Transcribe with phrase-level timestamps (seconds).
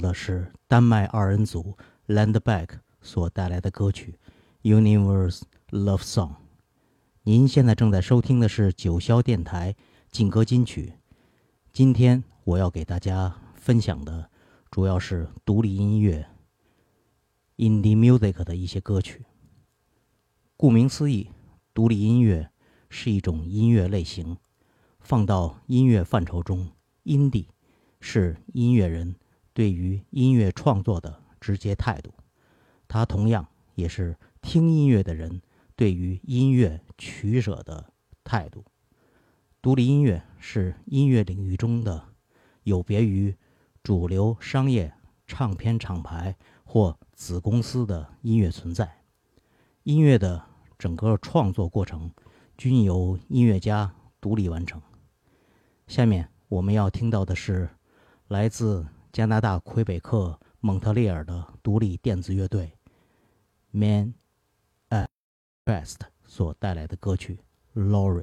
[0.00, 1.76] 的是丹麦二人组
[2.06, 4.18] Landback 所带来的歌曲
[4.68, 6.30] 《Universe Love Song》。
[7.22, 9.76] 您现在正在收听的是九霄电台
[10.10, 10.94] 劲歌金曲。
[11.72, 14.30] 今天我要给大家分享的
[14.70, 16.26] 主要是独立音乐
[17.58, 19.26] （Indie Music） 的一些歌曲。
[20.56, 21.30] 顾名思义，
[21.74, 22.50] 独立音乐
[22.88, 24.38] 是一种音乐类型，
[24.98, 26.70] 放到音乐范畴中
[27.04, 27.46] ，indie
[28.00, 29.14] 是音乐人
[29.60, 32.14] 对于音乐创作的直接态度，
[32.88, 35.42] 它同样也是听音乐的人
[35.76, 37.92] 对于音乐取舍的
[38.24, 38.64] 态度。
[39.60, 42.02] 独立音乐是音乐领域中的
[42.62, 43.36] 有别于
[43.82, 44.94] 主流商业
[45.26, 46.34] 唱片厂牌
[46.64, 49.02] 或子公司的音乐存在。
[49.82, 50.42] 音乐的
[50.78, 52.10] 整个创作过程
[52.56, 54.80] 均由音乐家独立完成。
[55.86, 57.68] 下面我们要听到的是
[58.28, 62.78] 来自加拿大魁北克蒙特利尔的独立电子乐队
[63.72, 64.14] Man
[64.88, 65.08] at
[65.64, 67.40] Rest 所带来的歌曲
[67.90, 68.22] 《Lorry》。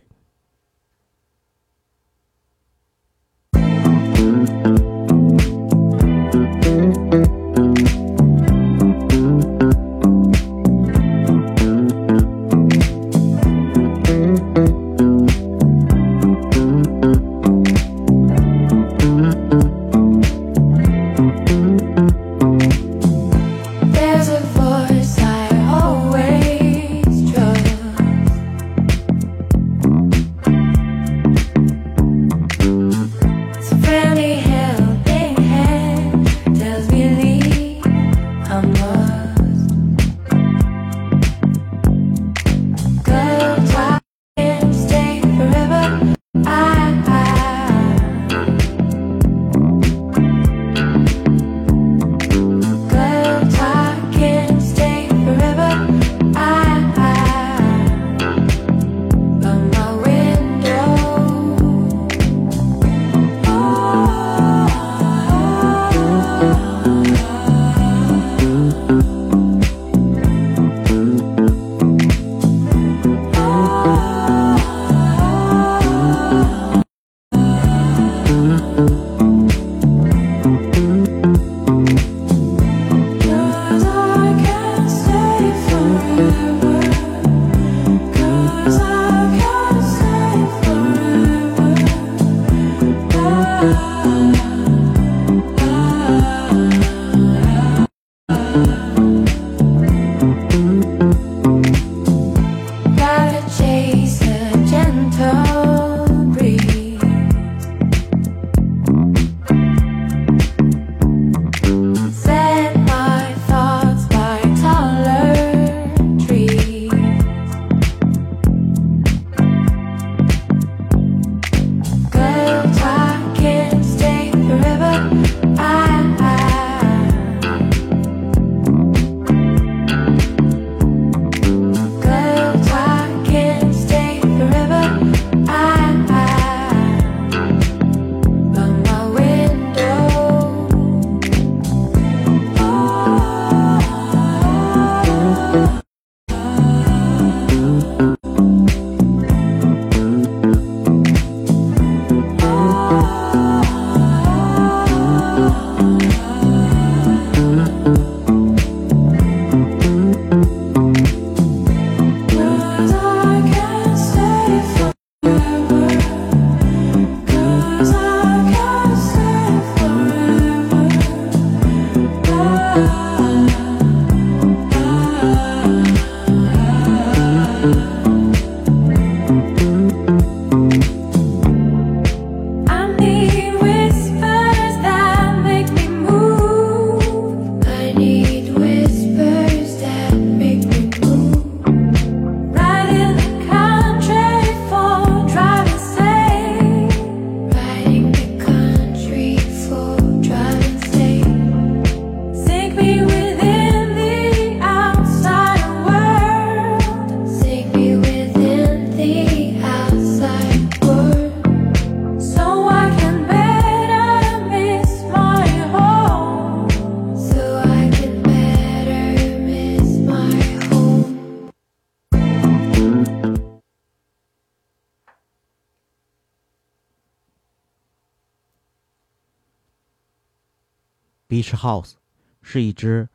[231.29, 231.95] Beach House
[232.41, 233.09] 是一支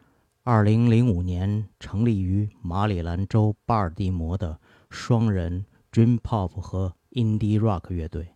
[0.45, 8.35] 2005年成立于马里兰州巴尔的摩的双人 Dream Pop 和 Indie Rock 乐队。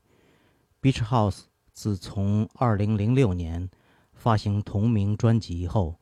[0.81, 1.43] Beach House
[1.75, 3.69] 自从2006年
[4.15, 6.01] 发行同名专辑后，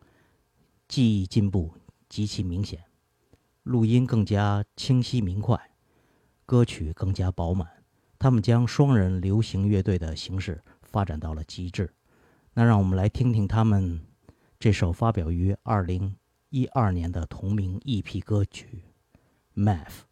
[0.87, 1.75] 技艺进步
[2.09, 2.85] 极其明显，
[3.65, 5.61] 录音更加清晰明快，
[6.47, 7.69] 歌曲更加饱满。
[8.21, 11.93] 他们将双人流行乐队的形式发展到了极致。
[12.55, 14.01] 那让我们来听听他们
[14.59, 16.17] 这首发表于二零
[16.51, 18.85] 一二年的同名 EP 歌曲
[19.65, 20.03] 《》。Math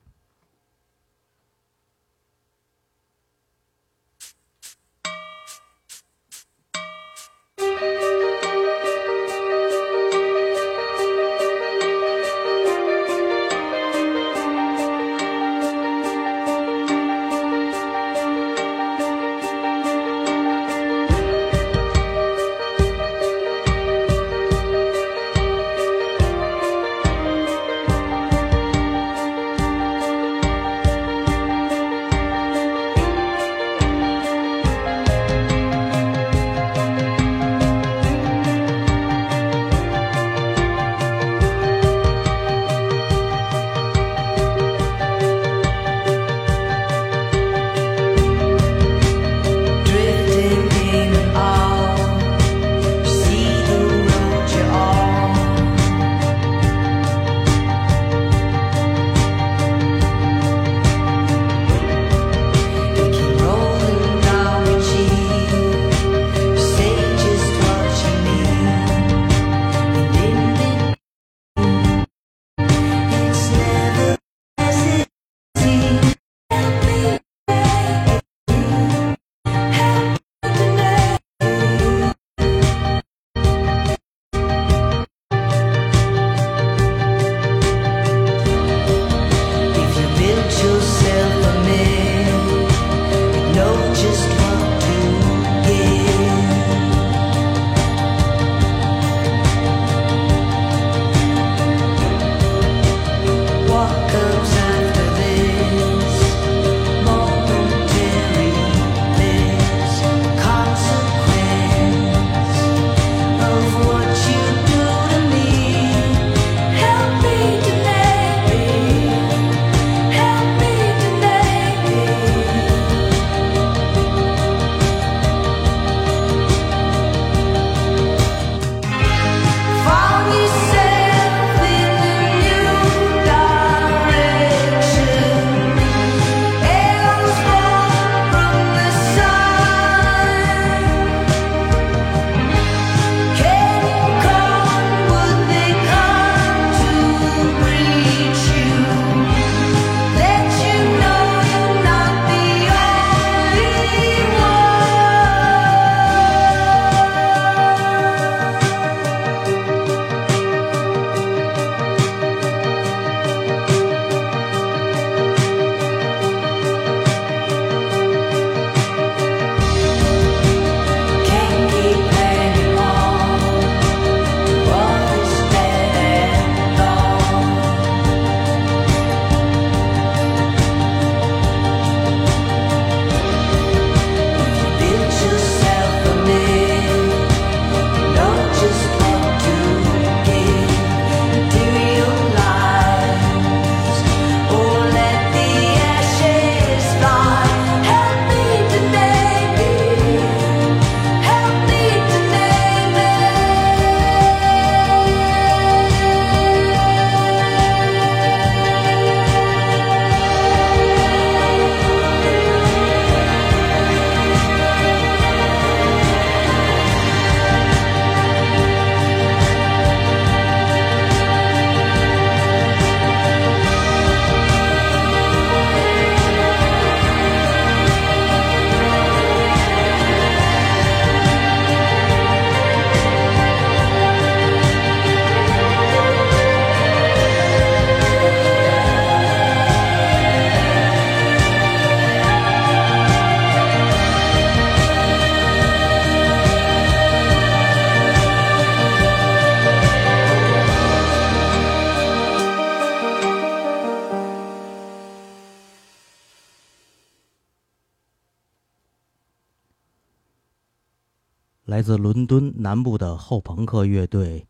[261.83, 264.47] 来自伦敦南部的后朋克乐队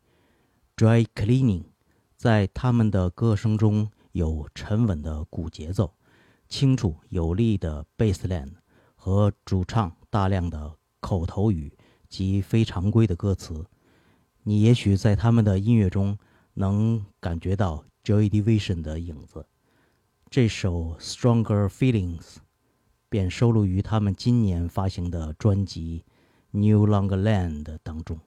[0.77, 1.63] Dry Cleaning，
[2.15, 5.95] 在他们的歌声中有沉稳的鼓节奏、
[6.47, 8.51] 清楚有力的 bassline
[8.93, 11.75] 和主唱大量的口头语
[12.07, 13.65] 及非常规的歌词。
[14.43, 16.15] 你也许在他们的音乐中
[16.53, 19.43] 能感觉到 Joy Division 的影子。
[20.29, 22.19] 这首《Stronger Feelings》
[23.09, 26.05] 便收录于他们今年发行的专辑
[26.55, 28.19] 《New Longer Land》当中。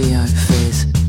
[0.00, 0.99] CO face.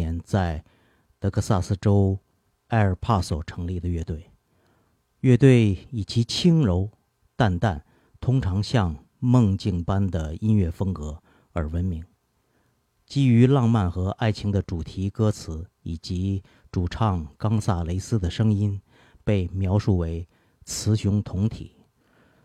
[0.00, 0.64] 年在
[1.18, 2.18] 德克萨斯州
[2.68, 4.30] 埃尔帕索成立的乐队，
[5.20, 6.90] 乐队以其轻柔、
[7.36, 7.84] 淡淡、
[8.18, 12.02] 通常像梦境般的音乐风格而闻名。
[13.04, 18.80] 基于浪漫和爱情的主题歌词以及主唱冈萨雷斯的声音
[19.22, 20.26] 被描述为
[20.64, 21.76] 雌雄同体。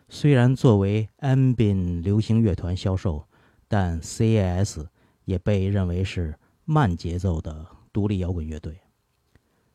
[0.09, 3.25] 虽然作为 Ambin 流行乐团销售，
[3.69, 4.87] 但 CAS
[5.23, 6.37] 也被认为是。
[6.65, 8.82] 慢节奏的独立摇滚乐队。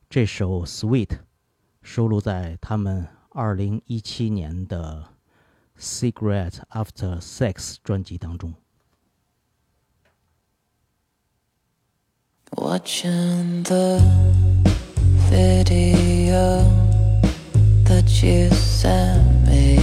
[0.09, 1.07] 这首《Sweet》
[1.83, 5.05] 收录在他们2017年的
[5.81, 7.53] 《Secret After Sex》
[7.85, 8.55] 专辑当中。
[12.57, 14.01] Watching the
[15.31, 16.65] video
[17.85, 19.79] that you sent me,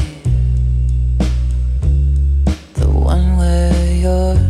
[2.73, 4.46] the one where you're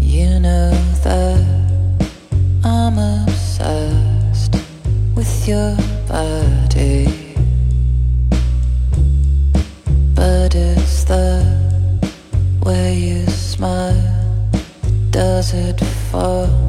[0.00, 0.70] You know
[1.04, 2.10] that
[2.64, 4.56] I'm obsessed
[5.14, 5.76] with your
[6.08, 7.34] body,
[10.14, 11.44] but it's the
[12.64, 14.50] way you smile.
[15.10, 16.65] Does it fall?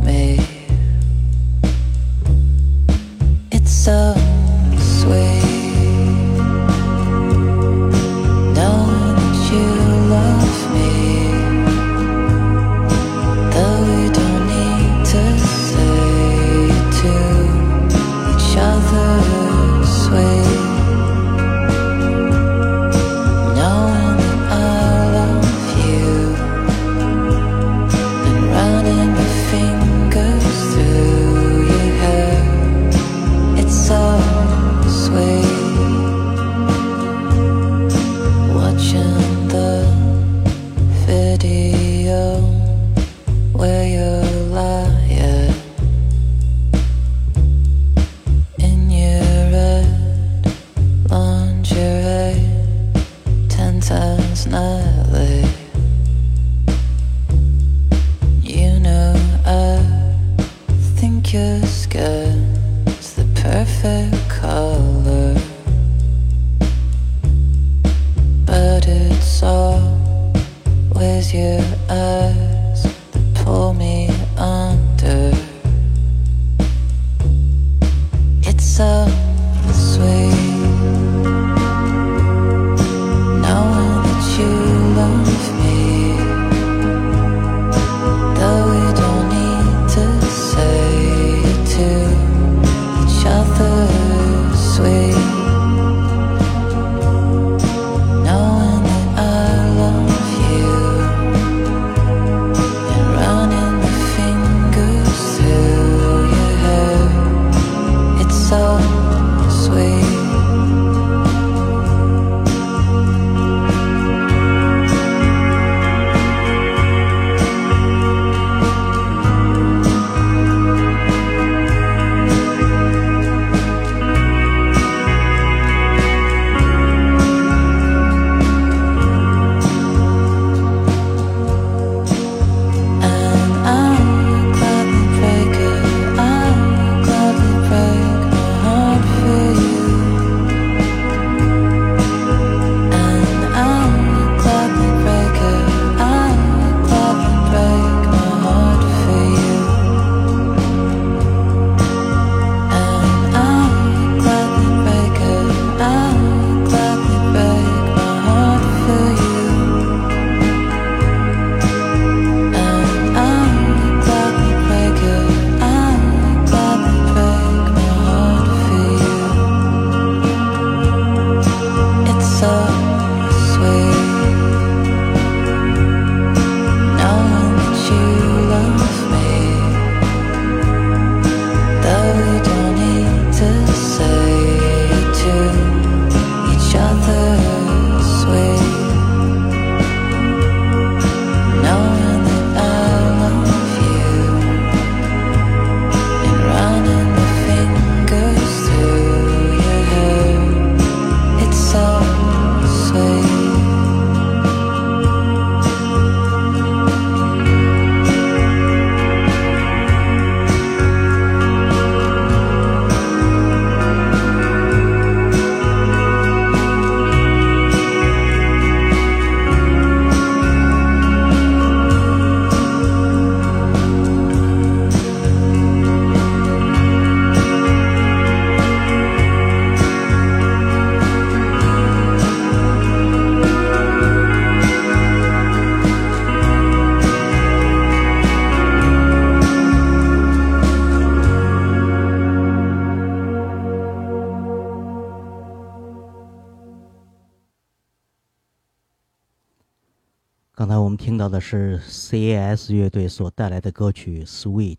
[251.49, 254.75] 是 CAS 乐队所带来的歌曲《Sweet》。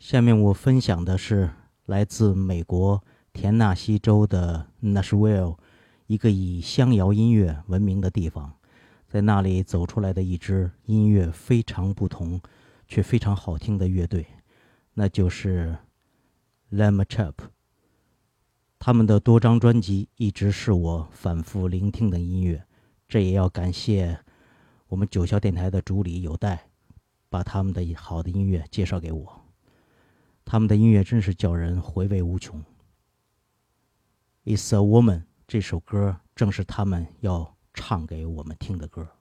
[0.00, 1.48] 下面我分享的是
[1.84, 5.58] 来自美国田纳西州的 Nashville，
[6.08, 8.52] 一个以乡谣音乐闻名的地方，
[9.06, 12.40] 在那里走出来的一支音乐非常不同
[12.88, 14.26] 却非常好听的乐队，
[14.94, 15.78] 那就是
[16.72, 17.34] Lamb Chop。
[18.80, 22.65] 他们的多张专辑一直是我反复聆听的音乐，
[23.08, 24.18] 这也要感谢
[24.88, 26.68] 我们九霄电台的主理有代，
[27.28, 29.42] 把他们的好的音乐介绍给我。
[30.44, 32.60] 他们的音乐真是叫人回味无穷。
[34.44, 39.15] 《It's a Woman》这首歌正是他们要唱给我们听的歌。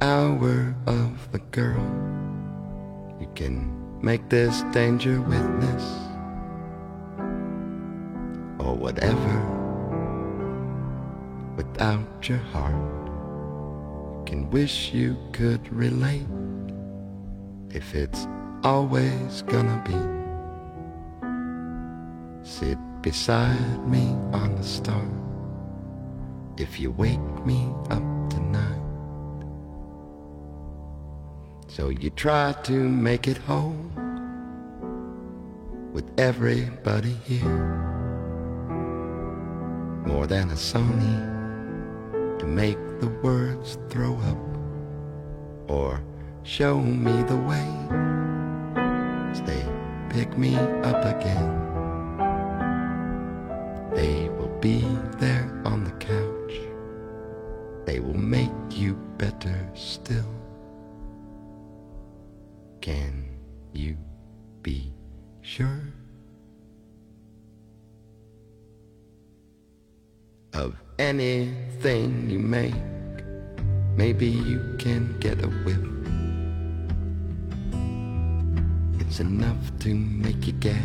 [0.00, 1.82] Hour of the girl,
[3.20, 5.84] you can make this danger witness
[8.58, 9.54] or whatever.
[11.56, 16.26] Without your heart, you can wish you could relate
[17.70, 18.28] if it's
[18.62, 19.98] always gonna be.
[22.48, 25.04] Sit beside me on the star
[26.56, 28.87] if you wake me up tonight.
[31.78, 33.92] So you try to make it home
[35.92, 37.68] with everybody here.
[40.04, 41.18] More than a Sony
[42.40, 46.02] to make the words throw up or
[46.42, 47.68] show me the way.
[49.30, 49.64] As they
[50.10, 51.48] pick me up again,
[53.94, 54.80] they will be
[55.20, 56.54] there on the couch.
[57.86, 60.37] They will make you better still.
[62.88, 63.36] Can
[63.74, 63.98] you
[64.62, 64.94] be
[65.42, 65.92] sure
[70.54, 72.72] of anything you make?
[73.94, 75.84] Maybe you can get a whiff.
[79.02, 80.80] It's enough to make you gag,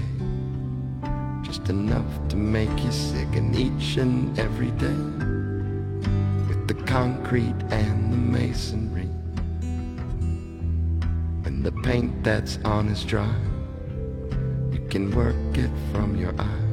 [1.42, 5.00] just enough to make you sick, and each and every day
[6.50, 8.83] with the concrete and the masonry.
[11.64, 13.34] The paint that's on is dry,
[14.70, 16.66] you can work it from your eye.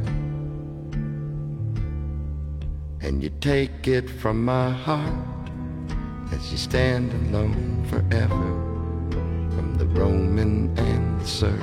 [3.00, 5.48] And you take it from my heart
[6.32, 8.44] as you stand alone forever
[9.54, 11.62] from the Roman and the surf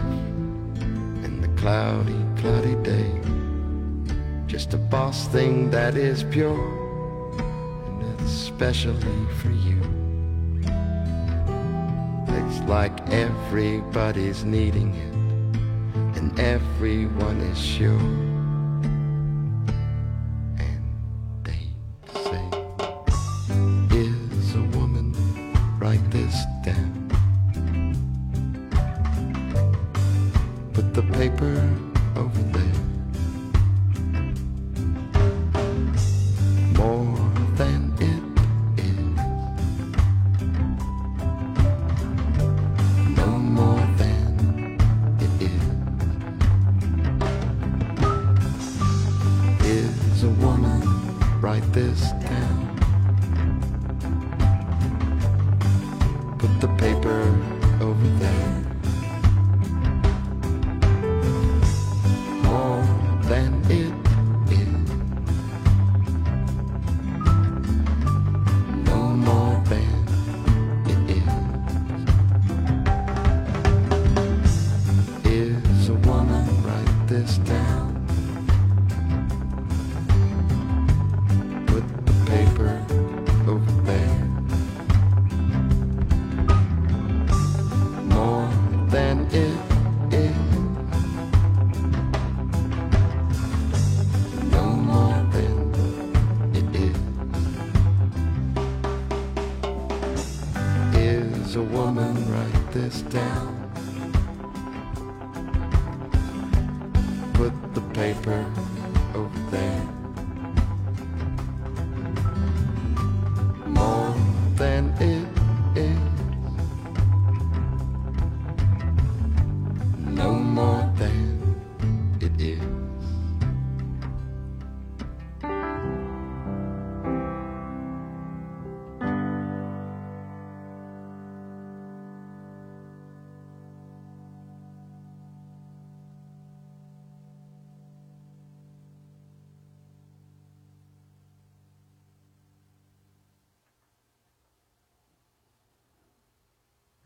[1.25, 3.11] and the cloudy, cloudy day.
[4.45, 6.57] Just a boss thing that is pure
[7.89, 9.96] and especially for you.
[12.39, 18.36] It's like everybody's needing it, and everyone is sure.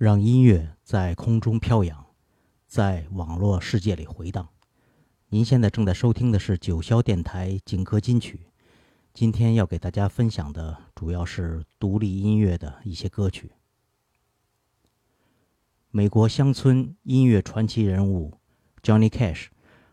[0.02, 2.08] 让音乐在空中飘扬，
[2.66, 4.50] 在网络世界里回荡。
[5.28, 8.48] 您现在正在收听的是九霄电台劲歌金曲。
[9.14, 13.52] 今天要给大家分享的主要是独立音乐的一些歌曲。
[15.92, 18.34] 美国乡村音乐传奇人物
[18.82, 19.50] Johnny Cash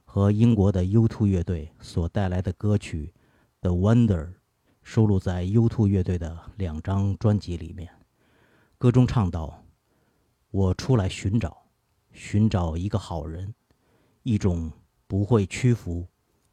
[0.07, 3.12] 和英国的 U2 乐队所带来的歌曲
[3.61, 4.25] 《The Wonder》
[4.83, 7.90] 收录在 U2 乐队的两张专辑里面。
[8.79, 9.64] 歌中唱道
[10.50, 11.66] ：“我出来寻找，
[12.11, 13.54] 寻找一个好人，
[14.22, 14.72] 一种
[15.06, 16.08] 不会屈服、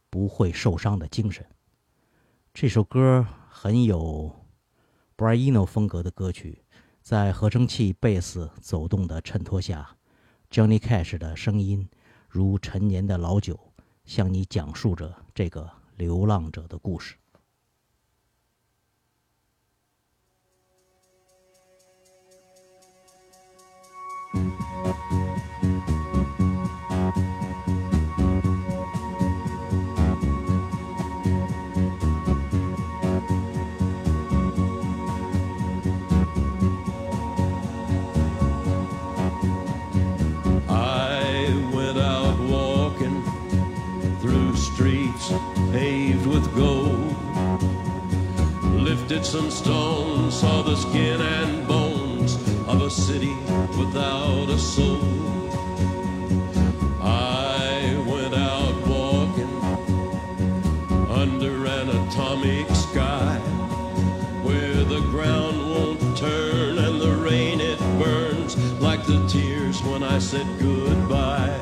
[0.10, 1.46] 不会受伤的精神。”
[2.54, 4.34] 这首歌很有
[5.16, 6.64] Brian Eno 风格的歌曲，
[7.02, 9.98] 在合成器、贝斯走动的衬托下
[10.50, 11.90] ，Johnny Cash 的声音
[12.28, 13.58] 如陈年的老酒，
[14.04, 17.16] 向你讲述着这个流浪者的故事。
[49.26, 51.65] Some stones, saw the skin and
[52.76, 53.36] of a city
[53.78, 55.00] without a soul.
[57.02, 59.56] I went out walking
[61.10, 63.38] under an atomic sky
[64.44, 70.20] where the ground won't turn and the rain it burns like the tears when I
[70.20, 71.60] said goodbye.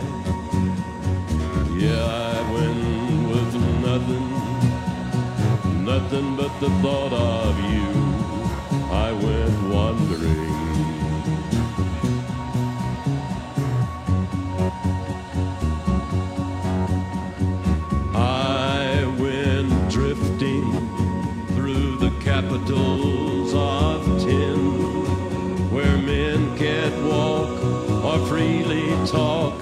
[1.78, 3.54] Yeah, I went with
[3.88, 4.30] nothing,
[5.86, 8.14] nothing but the thought of you.
[8.92, 9.73] I went
[22.34, 24.58] capitals of tin,
[25.72, 27.52] where men can't walk
[28.04, 29.54] or freely talk,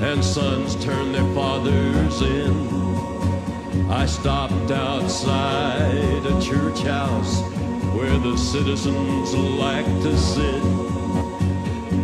[0.00, 2.54] and sons turn their fathers in.
[3.90, 7.42] I stopped outside a church house
[7.96, 10.62] where the citizens like to sit.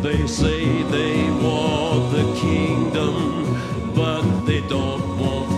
[0.02, 5.55] They say they want the kingdom, but they don't want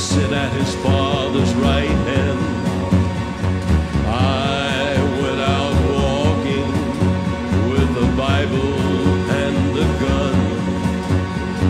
[0.00, 2.40] sit at his father's right hand.
[4.06, 6.70] I went out walking
[7.70, 8.76] with the Bible
[9.42, 10.36] and the gun.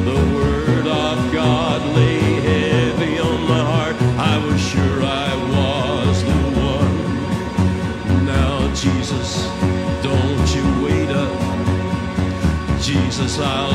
[0.04, 3.96] The word of God lay heavy on my heart.
[4.16, 6.42] I was sure I was the
[6.76, 6.96] one.
[8.24, 9.28] Now, Jesus,
[10.04, 11.36] don't you wait up.
[12.80, 13.69] Jesus, I'll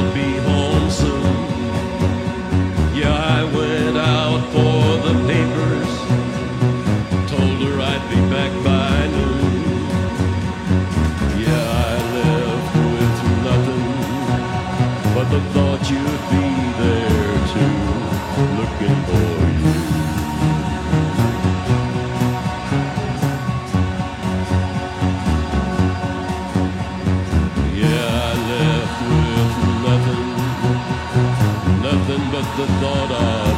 [32.58, 33.55] the thought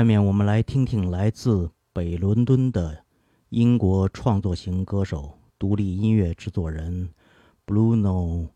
[0.00, 3.04] 下面我们来听听来自北伦敦的
[3.50, 7.10] 英国创作型歌手、独立音乐制作人
[7.66, 8.48] Bruno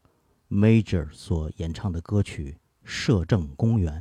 [0.48, 3.92] Major 所演唱的歌曲《摄政公园》。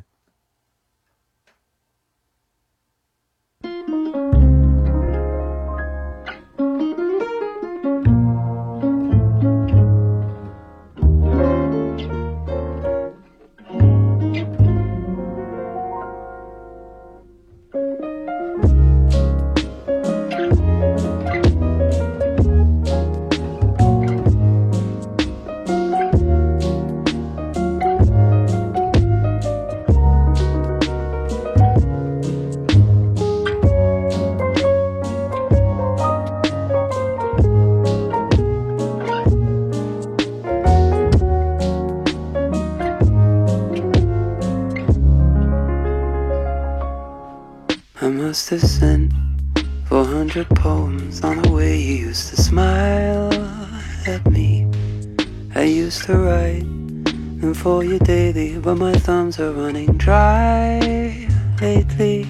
[59.40, 61.28] Are running dry
[61.60, 62.28] lately.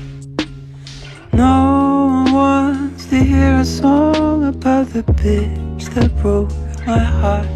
[1.33, 6.51] No one wants to hear a song about the bitch that broke
[6.85, 7.47] my heart.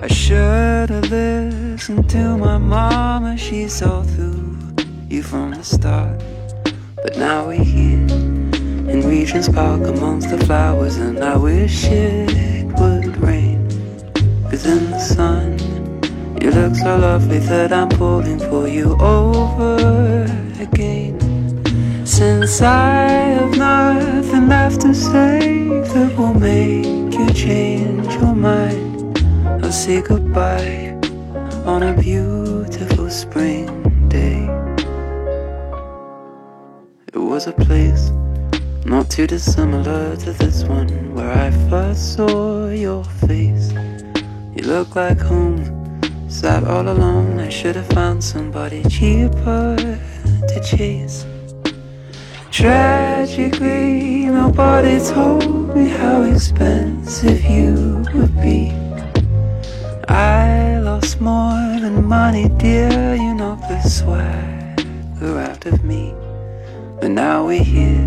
[0.00, 4.58] I should have listened to my mama, she saw through
[5.08, 6.22] you from the start.
[7.02, 8.06] But now we're here
[8.92, 13.68] in Regent's Park amongst the flowers, and I wish it would rain.
[14.48, 15.59] Cause in the sun,
[16.40, 20.24] you look so lovely that I'm pulling for you over
[20.58, 21.16] again.
[22.06, 29.18] Since I have nothing left to say that will make you change your mind,
[29.62, 30.98] I'll say goodbye
[31.64, 33.66] on a beautiful spring
[34.08, 34.48] day.
[37.12, 38.10] It was a place
[38.84, 43.72] not too dissimilar to this one where I first saw your face.
[44.56, 45.69] You look like home,
[46.30, 47.40] sat all alone.
[47.40, 51.26] I should have found somebody cheaper to chase.
[52.50, 58.72] Tragically, nobody told me how expensive you would be.
[60.08, 63.14] I lost more than money, dear.
[63.14, 66.14] You knocked the swagger out of me.
[67.00, 68.06] But now we're here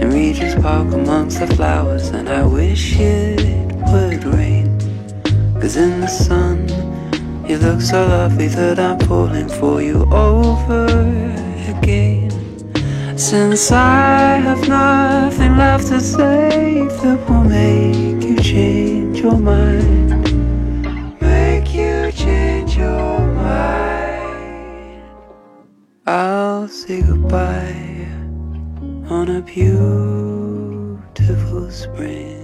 [0.00, 4.78] in Regent's Park amongst the flowers, and I wish it would rain.
[5.60, 6.66] Cause in the sun,
[7.50, 10.86] you look so lovely that I'm falling for you over
[11.68, 12.30] again.
[13.18, 20.10] Since I have nothing left to say that will make you change your mind,
[21.20, 25.02] make you change your mind.
[26.06, 28.06] I'll say goodbye
[29.10, 31.00] on a beautiful
[31.68, 32.39] spring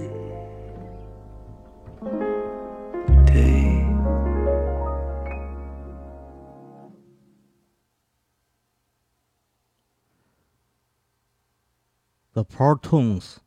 [12.37, 13.37] The Portoons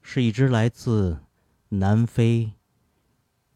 [0.00, 1.18] 是一支来自
[1.68, 2.54] 南非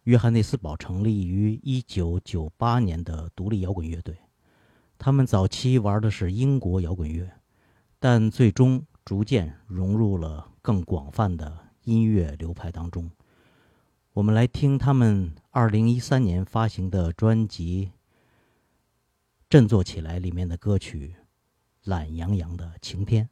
[0.02, 4.18] 约翰内斯堡成立于1998年的独立摇滚乐队。
[4.98, 7.32] 他们早期玩的是英国摇滚乐，
[7.98, 13.11] 但最终逐渐融入了更广泛的音乐流派当中。
[14.12, 17.86] 我们来听他们2013年发行的专辑
[19.48, 21.16] 《振作起来》里面的歌曲
[21.90, 23.24] 《懒洋洋的晴天》。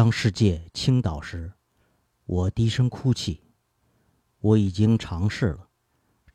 [0.00, 1.52] 当世界倾倒时，
[2.24, 3.42] 我低声哭泣。
[4.38, 5.68] 我已经尝试了，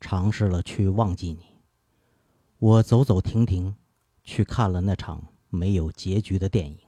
[0.00, 1.46] 尝试了去忘记你。
[2.58, 3.74] 我走走停停，
[4.22, 6.78] 去看了那场没有结局的电影，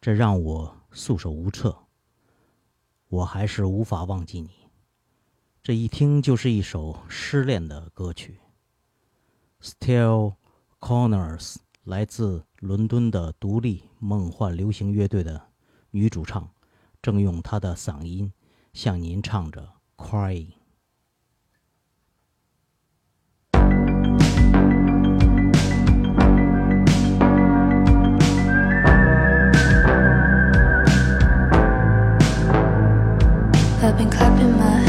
[0.00, 1.76] 这让我束手无策。
[3.08, 4.48] 我还是无法忘记你。
[5.62, 8.40] 这一听就是一首失恋的歌曲。
[9.60, 10.36] Still
[10.80, 15.48] Corners 来自伦敦的独立梦幻流行乐队的
[15.96, 16.50] 女主唱，
[17.00, 18.32] 正用她的嗓音
[18.72, 19.74] 向您唱着
[20.04, 20.48] 《Crying》。
[33.80, 34.83] I've been clapping my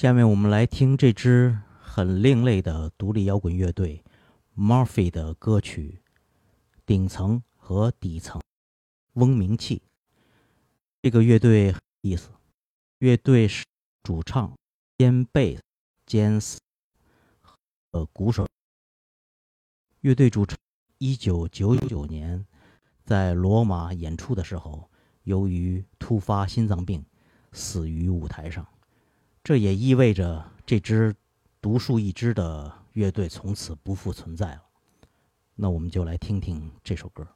[0.00, 4.02] 下面我们来听这支很另类的独立摇滚乐队
[4.56, 6.00] Murphy 的歌曲
[6.86, 8.40] 《顶层和底层》，
[9.12, 9.82] 嗡鸣器。
[11.02, 12.30] 这个乐队意思，
[13.00, 13.66] 乐队是
[14.02, 14.56] 主唱
[14.96, 15.58] 兼贝
[16.06, 16.40] 兼
[17.90, 18.48] 呃鼓手。
[20.00, 20.58] 乐队主唱
[20.96, 22.46] 一九九九年
[23.04, 24.90] 在罗马演出的时候，
[25.24, 27.04] 由于突发心脏病
[27.52, 28.66] 死于舞台上。
[29.50, 31.12] 这也意味着这支
[31.60, 34.62] 独树一帜的乐队从此不复存在了。
[35.56, 37.26] 那我们就来听听这首歌。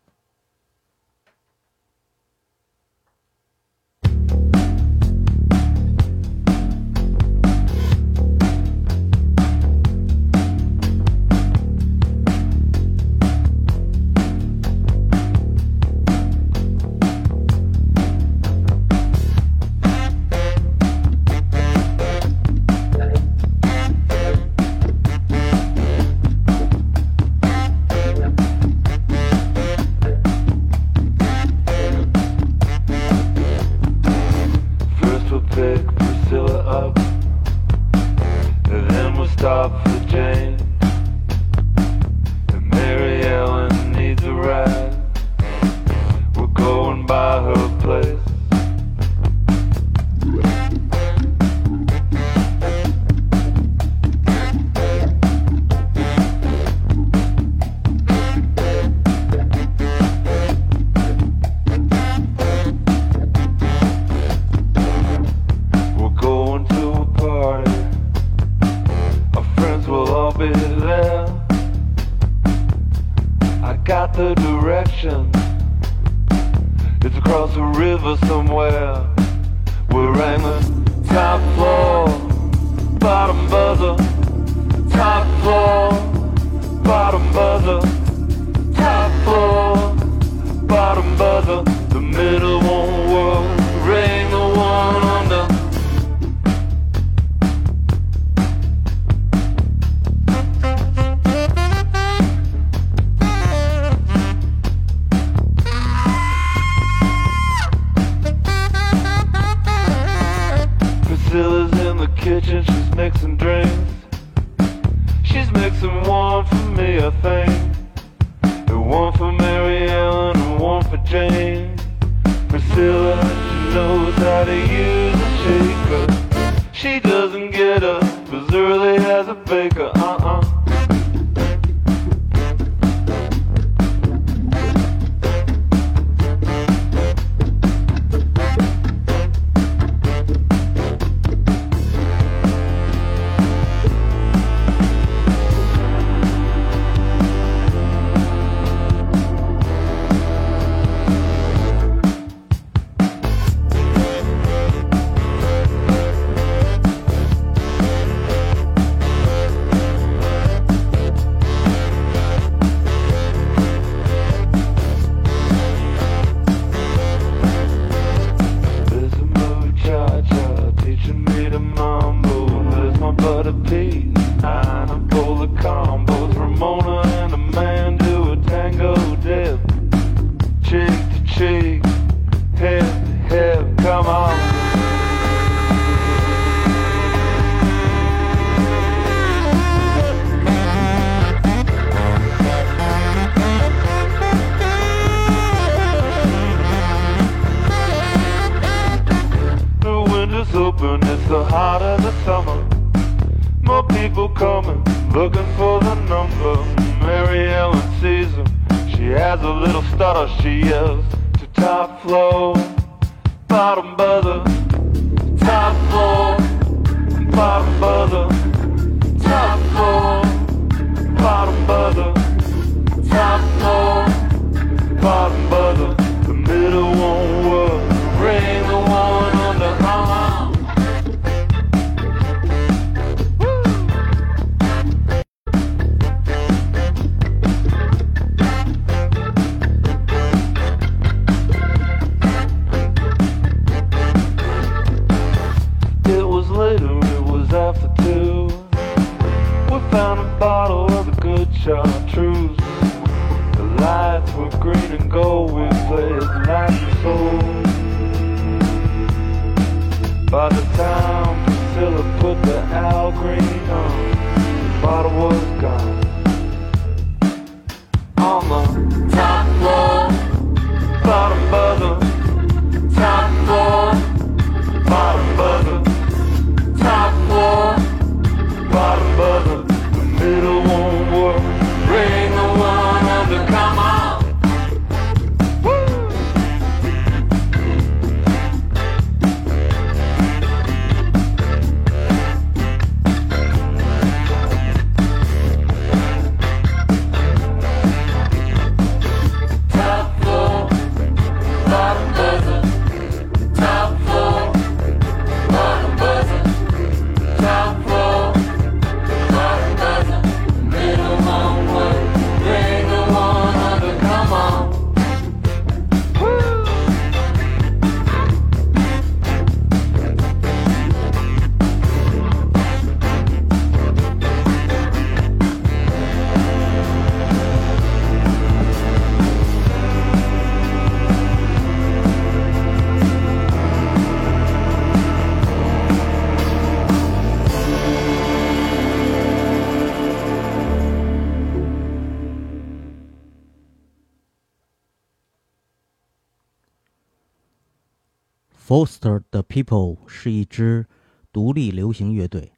[349.04, 350.86] Foster the People 是一支
[351.30, 352.54] 独立流行乐队，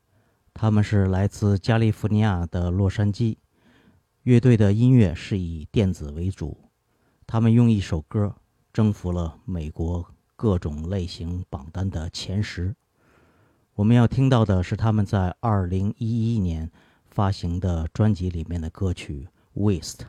[0.54, 3.38] 他们是来自加利福尼亚的洛杉矶。
[4.22, 6.56] 乐队的音乐是以电子为主，
[7.26, 8.32] 他们用一首歌
[8.72, 12.76] 征服了美国各种类型榜单的前十。
[13.74, 16.70] 我们要听到的是他们在2011年
[17.08, 19.26] 发行的专辑里面的歌曲
[19.60, 20.04] 《Waste》。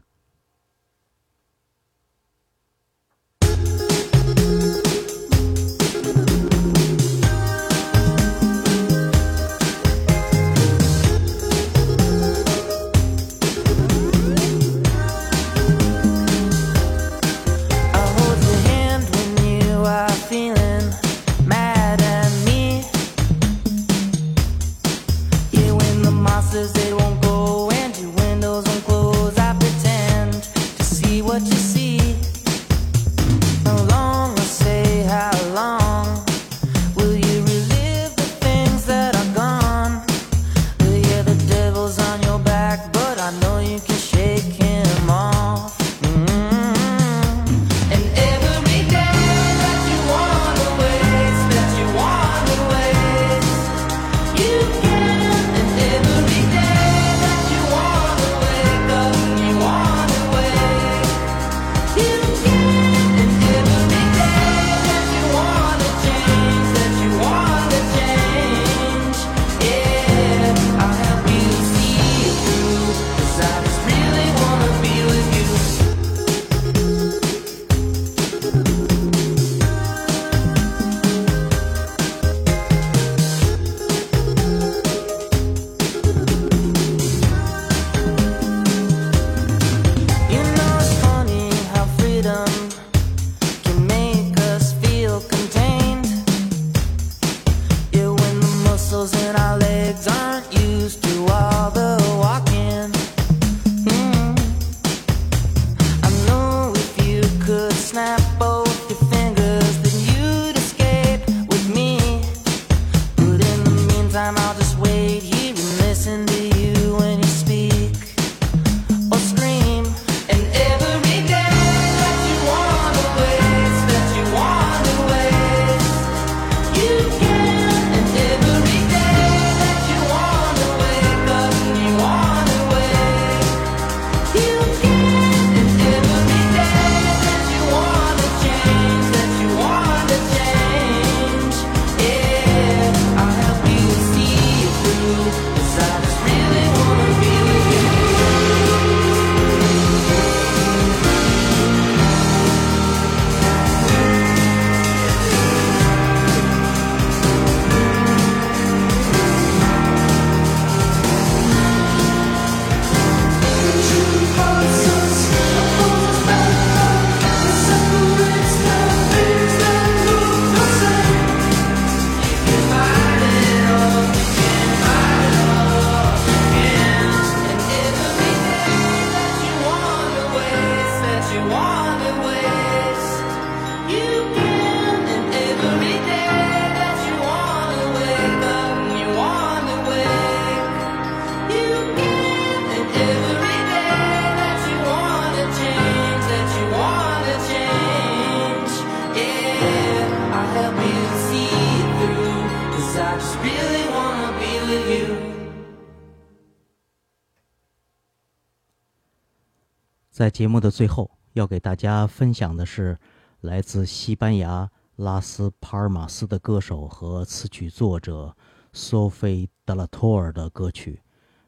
[210.17, 212.97] 在节目的最后，要给大家分享的是
[213.41, 218.35] 来自西班牙拉斯帕尔马斯的歌手和词曲作者
[218.73, 221.03] 索菲德拉托尔的歌曲。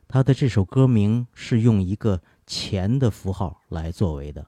[0.07, 4.45] 他的这首歌名是用一个钱的符号来作为的。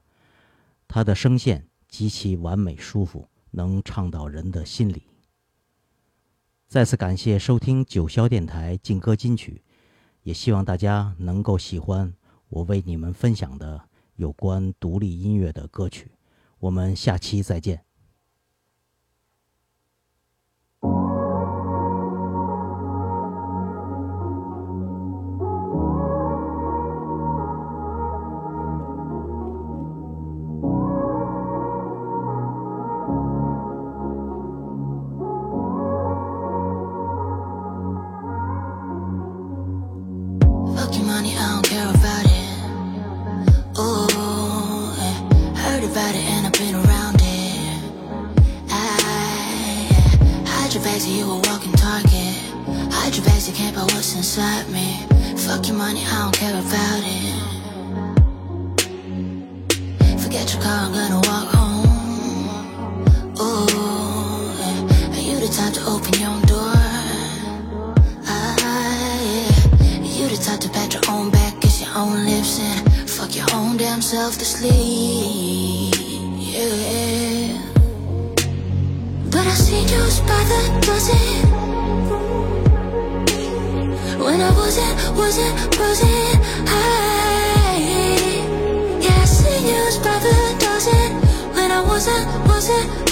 [0.86, 5.02] 他的声线极其完美舒服，能唱到人的心里。
[6.68, 9.64] 再次感谢收听九霄电台劲歌金曲，
[10.22, 12.14] 也希望大家能够喜欢
[12.50, 13.88] 我为你们分享的
[14.22, 16.12] 有关独立音乐的歌曲。
[16.60, 17.84] 我们下期再见。
[79.92, 81.50] used by the dozen
[84.24, 86.36] When I wasn't, wasn't, wasn't
[86.72, 87.78] high.
[89.06, 91.08] Yeah, I used by the dozen.
[91.54, 93.11] When I wasn't, wasn't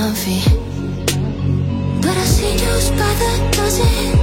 [0.00, 0.42] coffee
[2.00, 4.19] But I see you by the dozen